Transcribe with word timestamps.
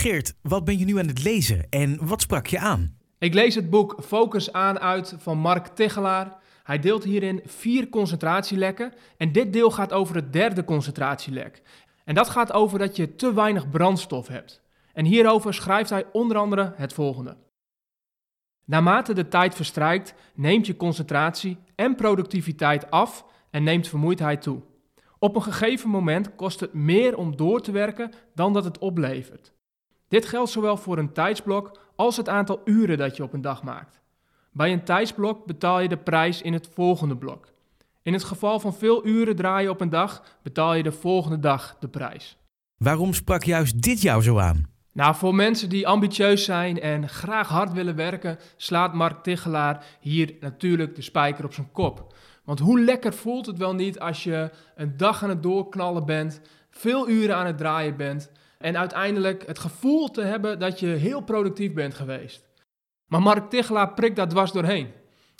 Geert, 0.00 0.34
wat 0.42 0.64
ben 0.64 0.78
je 0.78 0.84
nu 0.84 0.98
aan 0.98 1.06
het 1.06 1.24
lezen 1.24 1.66
en 1.70 2.06
wat 2.06 2.20
sprak 2.20 2.46
je 2.46 2.58
aan? 2.58 2.96
Ik 3.18 3.34
lees 3.34 3.54
het 3.54 3.70
boek 3.70 3.96
Focus 4.04 4.52
aan 4.52 4.78
uit 4.78 5.14
van 5.18 5.38
Mark 5.38 5.66
Tegelaar. 5.66 6.36
Hij 6.62 6.78
deelt 6.78 7.04
hierin 7.04 7.40
vier 7.44 7.88
concentratielekken 7.88 8.92
en 9.16 9.32
dit 9.32 9.52
deel 9.52 9.70
gaat 9.70 9.92
over 9.92 10.14
het 10.14 10.32
derde 10.32 10.64
concentratielek. 10.64 11.62
En 12.04 12.14
dat 12.14 12.28
gaat 12.28 12.52
over 12.52 12.78
dat 12.78 12.96
je 12.96 13.16
te 13.16 13.34
weinig 13.34 13.70
brandstof 13.70 14.28
hebt. 14.28 14.62
En 14.92 15.04
hierover 15.04 15.54
schrijft 15.54 15.90
hij 15.90 16.06
onder 16.12 16.36
andere 16.36 16.72
het 16.76 16.92
volgende. 16.92 17.36
Naarmate 18.64 19.14
de 19.14 19.28
tijd 19.28 19.54
verstrijkt, 19.54 20.14
neemt 20.34 20.66
je 20.66 20.76
concentratie 20.76 21.58
en 21.74 21.94
productiviteit 21.94 22.90
af 22.90 23.24
en 23.50 23.62
neemt 23.62 23.88
vermoeidheid 23.88 24.42
toe. 24.42 24.60
Op 25.18 25.36
een 25.36 25.42
gegeven 25.42 25.90
moment 25.90 26.34
kost 26.34 26.60
het 26.60 26.72
meer 26.72 27.16
om 27.16 27.36
door 27.36 27.60
te 27.60 27.72
werken 27.72 28.12
dan 28.34 28.52
dat 28.52 28.64
het 28.64 28.78
oplevert. 28.78 29.52
Dit 30.10 30.26
geldt 30.26 30.50
zowel 30.50 30.76
voor 30.76 30.98
een 30.98 31.12
tijdsblok 31.12 31.80
als 31.96 32.16
het 32.16 32.28
aantal 32.28 32.60
uren 32.64 32.98
dat 32.98 33.16
je 33.16 33.22
op 33.22 33.32
een 33.32 33.40
dag 33.40 33.62
maakt. 33.62 34.00
Bij 34.52 34.72
een 34.72 34.84
tijdsblok 34.84 35.46
betaal 35.46 35.80
je 35.80 35.88
de 35.88 35.96
prijs 35.96 36.42
in 36.42 36.52
het 36.52 36.68
volgende 36.74 37.16
blok. 37.16 37.48
In 38.02 38.12
het 38.12 38.24
geval 38.24 38.60
van 38.60 38.74
veel 38.74 39.06
uren 39.06 39.36
draaien 39.36 39.70
op 39.70 39.80
een 39.80 39.88
dag, 39.88 40.22
betaal 40.42 40.74
je 40.74 40.82
de 40.82 40.92
volgende 40.92 41.38
dag 41.38 41.76
de 41.80 41.88
prijs. 41.88 42.36
Waarom 42.76 43.14
sprak 43.14 43.44
juist 43.44 43.82
dit 43.82 44.02
jou 44.02 44.22
zo 44.22 44.38
aan? 44.38 44.68
Nou, 44.92 45.14
voor 45.14 45.34
mensen 45.34 45.68
die 45.68 45.86
ambitieus 45.86 46.44
zijn 46.44 46.80
en 46.80 47.08
graag 47.08 47.48
hard 47.48 47.72
willen 47.72 47.96
werken, 47.96 48.38
slaat 48.56 48.94
Mark 48.94 49.22
Tichelaar 49.22 49.84
hier 50.00 50.34
natuurlijk 50.40 50.94
de 50.94 51.02
spijker 51.02 51.44
op 51.44 51.52
zijn 51.52 51.72
kop. 51.72 52.14
Want 52.44 52.58
hoe 52.58 52.80
lekker 52.80 53.14
voelt 53.14 53.46
het 53.46 53.58
wel 53.58 53.74
niet 53.74 54.00
als 54.00 54.24
je 54.24 54.50
een 54.74 54.96
dag 54.96 55.22
aan 55.22 55.28
het 55.28 55.42
doorknallen 55.42 56.06
bent, 56.06 56.40
veel 56.70 57.08
uren 57.08 57.36
aan 57.36 57.46
het 57.46 57.58
draaien 57.58 57.96
bent 57.96 58.30
en 58.58 58.78
uiteindelijk 58.78 59.46
het 59.46 59.58
gevoel 59.58 60.10
te 60.10 60.22
hebben 60.22 60.58
dat 60.58 60.80
je 60.80 60.86
heel 60.86 61.20
productief 61.20 61.72
bent 61.72 61.94
geweest. 61.94 62.48
Maar 63.06 63.22
Mark 63.22 63.50
Tichelaar 63.50 63.94
prikt 63.94 64.16
daar 64.16 64.28
dwars 64.28 64.52
doorheen. 64.52 64.90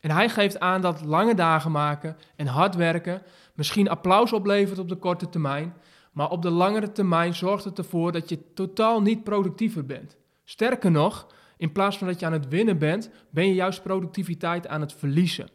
En 0.00 0.10
hij 0.10 0.28
geeft 0.28 0.60
aan 0.60 0.80
dat 0.80 1.04
lange 1.04 1.34
dagen 1.34 1.70
maken 1.70 2.16
en 2.36 2.46
hard 2.46 2.74
werken 2.74 3.22
misschien 3.54 3.88
applaus 3.88 4.32
oplevert 4.32 4.78
op 4.78 4.88
de 4.88 4.96
korte 4.96 5.28
termijn, 5.28 5.74
maar 6.12 6.30
op 6.30 6.42
de 6.42 6.50
langere 6.50 6.92
termijn 6.92 7.34
zorgt 7.34 7.64
het 7.64 7.78
ervoor 7.78 8.12
dat 8.12 8.28
je 8.28 8.52
totaal 8.54 9.02
niet 9.02 9.24
productiever 9.24 9.86
bent. 9.86 10.16
Sterker 10.44 10.90
nog, 10.90 11.26
in 11.56 11.72
plaats 11.72 11.98
van 11.98 12.06
dat 12.06 12.20
je 12.20 12.26
aan 12.26 12.32
het 12.32 12.48
winnen 12.48 12.78
bent, 12.78 13.10
ben 13.30 13.46
je 13.46 13.54
juist 13.54 13.82
productiviteit 13.82 14.66
aan 14.66 14.80
het 14.80 14.92
verliezen. 14.92 15.48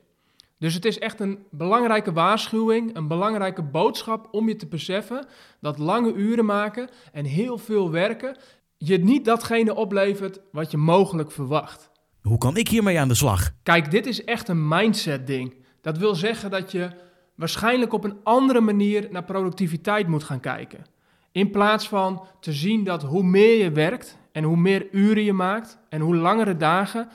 Dus 0.63 0.73
het 0.73 0.85
is 0.85 0.99
echt 0.99 1.19
een 1.19 1.45
belangrijke 1.51 2.13
waarschuwing, 2.13 2.95
een 2.95 3.07
belangrijke 3.07 3.61
boodschap 3.63 4.27
om 4.31 4.47
je 4.47 4.55
te 4.55 4.67
beseffen 4.67 5.25
dat 5.59 5.77
lange 5.77 6.13
uren 6.13 6.45
maken 6.45 6.89
en 7.11 7.25
heel 7.25 7.57
veel 7.57 7.91
werken 7.91 8.37
je 8.77 8.97
niet 8.97 9.25
datgene 9.25 9.75
oplevert 9.75 10.39
wat 10.51 10.71
je 10.71 10.77
mogelijk 10.77 11.31
verwacht. 11.31 11.89
Hoe 12.21 12.37
kan 12.37 12.57
ik 12.57 12.67
hiermee 12.67 12.99
aan 12.99 13.07
de 13.07 13.15
slag? 13.15 13.51
Kijk, 13.63 13.91
dit 13.91 14.05
is 14.05 14.23
echt 14.23 14.47
een 14.47 14.67
mindset 14.67 15.27
ding. 15.27 15.55
Dat 15.81 15.97
wil 15.97 16.15
zeggen 16.15 16.51
dat 16.51 16.71
je 16.71 16.89
waarschijnlijk 17.35 17.93
op 17.93 18.03
een 18.03 18.17
andere 18.23 18.61
manier 18.61 19.07
naar 19.11 19.23
productiviteit 19.23 20.07
moet 20.07 20.23
gaan 20.23 20.39
kijken. 20.39 20.85
In 21.31 21.51
plaats 21.51 21.87
van 21.87 22.25
te 22.39 22.53
zien 22.53 22.83
dat 22.83 23.03
hoe 23.03 23.23
meer 23.23 23.63
je 23.63 23.71
werkt 23.71 24.17
en 24.31 24.43
hoe 24.43 24.57
meer 24.57 24.87
uren 24.91 25.23
je 25.23 25.33
maakt 25.33 25.77
en 25.89 26.01
hoe 26.01 26.15
langere 26.15 26.57
dagen, 26.57 27.09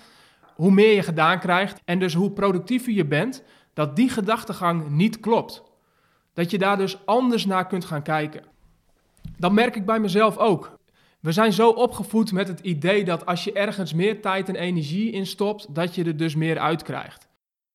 hoe 0.58 0.70
meer 0.70 0.94
je 0.94 1.02
gedaan 1.02 1.38
krijgt 1.38 1.80
en 1.84 1.98
dus 1.98 2.14
hoe 2.14 2.30
productiever 2.30 2.92
je 2.92 3.06
bent, 3.06 3.42
dat 3.74 3.96
die 3.96 4.08
gedachtegang 4.08 4.90
niet 4.90 5.20
klopt. 5.20 5.62
Dat 6.32 6.50
je 6.50 6.58
daar 6.58 6.76
dus 6.76 7.06
anders 7.06 7.46
naar 7.46 7.66
kunt 7.66 7.84
gaan 7.84 8.02
kijken. 8.02 8.44
Dat 9.36 9.52
merk 9.52 9.76
ik 9.76 9.86
bij 9.86 10.00
mezelf 10.00 10.36
ook. 10.36 10.78
We 11.20 11.32
zijn 11.32 11.52
zo 11.52 11.70
opgevoed 11.70 12.32
met 12.32 12.48
het 12.48 12.60
idee 12.60 13.04
dat 13.04 13.26
als 13.26 13.44
je 13.44 13.52
ergens 13.52 13.92
meer 13.92 14.20
tijd 14.20 14.48
en 14.48 14.54
energie 14.54 15.10
in 15.10 15.26
stopt, 15.26 15.74
dat 15.74 15.94
je 15.94 16.04
er 16.04 16.16
dus 16.16 16.34
meer 16.34 16.58
uit 16.58 16.82
krijgt. 16.82 17.28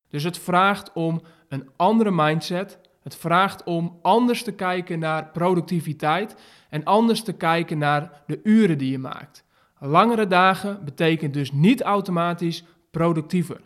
Dus 0.10 0.24
het 0.24 0.38
vraagt 0.38 0.94
om 0.94 1.22
een 1.48 1.70
andere 1.76 2.12
mindset. 2.12 2.80
Het 3.02 3.16
vraagt 3.16 3.64
om 3.64 4.00
anders 4.02 4.44
te 4.44 4.52
kijken 4.52 5.00
naar 5.00 5.28
productiviteit 5.28 6.36
en 6.70 6.84
anders 6.84 7.24
te 7.24 7.34
kijken 7.34 7.78
naar 7.78 8.24
de 8.28 8.40
uren 8.44 8.78
die 8.78 8.92
je 8.92 9.00
maakt. 9.00 9.44
Langere 9.86 10.28
dagen 10.28 10.86
betekent 10.86 11.34
dus 11.34 11.52
niet 11.52 11.82
automatisch 11.82 12.64
productiever. 12.94 13.62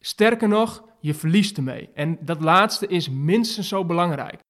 Sterker 0.00 0.48
nog, 0.48 0.84
je 1.00 1.14
verliest 1.14 1.56
ermee. 1.56 1.90
En 1.94 2.18
dat 2.20 2.40
laatste 2.40 2.86
is 2.86 3.08
minstens 3.08 3.68
zo 3.68 3.84
belangrijk. 3.84 4.40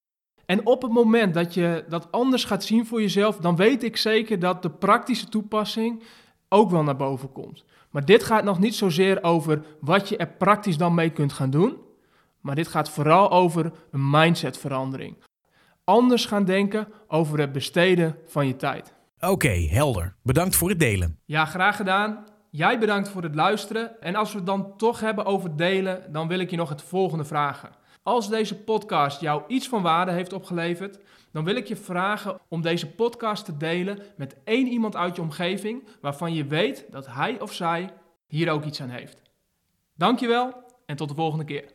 En 0.46 0.66
op 0.66 0.82
het 0.82 0.92
moment 0.92 1.34
dat 1.34 1.54
je 1.54 1.84
dat 1.88 2.12
anders 2.12 2.44
gaat 2.44 2.64
zien 2.64 2.86
voor 2.86 3.00
jezelf, 3.00 3.36
dan 3.36 3.56
weet 3.56 3.82
ik 3.82 3.96
zeker 3.96 4.38
dat 4.38 4.62
de 4.62 4.70
praktische 4.70 5.28
toepassing 5.28 6.02
ook 6.48 6.70
wel 6.70 6.82
naar 6.82 6.96
boven 6.96 7.32
komt. 7.32 7.64
Maar 7.90 8.04
dit 8.04 8.22
gaat 8.22 8.44
nog 8.44 8.58
niet 8.58 8.74
zozeer 8.74 9.22
over 9.22 9.64
wat 9.80 10.08
je 10.08 10.16
er 10.16 10.28
praktisch 10.28 10.76
dan 10.76 10.94
mee 10.94 11.10
kunt 11.10 11.32
gaan 11.32 11.50
doen, 11.50 11.76
maar 12.40 12.54
dit 12.54 12.68
gaat 12.68 12.90
vooral 12.90 13.30
over 13.30 13.72
een 13.90 14.10
mindsetverandering. 14.10 15.16
Anders 15.84 16.26
gaan 16.26 16.44
denken 16.44 16.88
over 17.08 17.38
het 17.38 17.52
besteden 17.52 18.16
van 18.26 18.46
je 18.46 18.56
tijd. 18.56 18.94
Oké, 19.20 19.48
helder. 19.48 20.14
Bedankt 20.22 20.56
voor 20.56 20.68
het 20.68 20.78
delen. 20.78 21.18
Ja, 21.24 21.44
graag 21.44 21.76
gedaan. 21.76 22.24
Jij 22.56 22.78
bedankt 22.78 23.08
voor 23.08 23.22
het 23.22 23.34
luisteren. 23.34 24.00
En 24.00 24.14
als 24.14 24.30
we 24.30 24.36
het 24.36 24.46
dan 24.46 24.76
toch 24.76 25.00
hebben 25.00 25.24
over 25.24 25.56
delen, 25.56 26.12
dan 26.12 26.28
wil 26.28 26.38
ik 26.38 26.50
je 26.50 26.56
nog 26.56 26.68
het 26.68 26.82
volgende 26.82 27.24
vragen. 27.24 27.70
Als 28.02 28.28
deze 28.28 28.56
podcast 28.56 29.20
jou 29.20 29.42
iets 29.48 29.68
van 29.68 29.82
waarde 29.82 30.12
heeft 30.12 30.32
opgeleverd, 30.32 30.98
dan 31.32 31.44
wil 31.44 31.56
ik 31.56 31.66
je 31.66 31.76
vragen 31.76 32.38
om 32.48 32.62
deze 32.62 32.90
podcast 32.90 33.44
te 33.44 33.56
delen 33.56 33.98
met 34.16 34.36
één 34.44 34.66
iemand 34.66 34.96
uit 34.96 35.16
je 35.16 35.22
omgeving 35.22 35.88
waarvan 36.00 36.34
je 36.34 36.44
weet 36.44 36.86
dat 36.90 37.06
hij 37.06 37.40
of 37.40 37.52
zij 37.52 37.92
hier 38.26 38.50
ook 38.50 38.64
iets 38.64 38.80
aan 38.80 38.88
heeft. 38.88 39.22
Dankjewel 39.94 40.64
en 40.86 40.96
tot 40.96 41.08
de 41.08 41.14
volgende 41.14 41.44
keer. 41.44 41.64